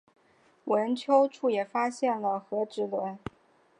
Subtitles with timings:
[0.65, 3.19] 坟丘处也发现了和埴轮。